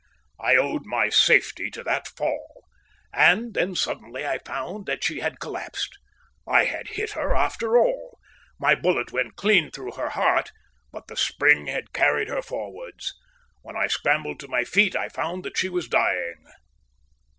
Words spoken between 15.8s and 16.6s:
dying.